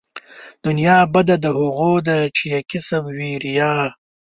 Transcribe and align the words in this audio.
دنيا 0.65 0.97
بده 1.13 1.35
د 1.43 1.45
هغو 1.57 1.93
ده 2.07 2.17
چې 2.35 2.43
يې 2.53 2.59
کسب 2.69 3.03
وي 3.17 3.33
ريا 3.43 3.73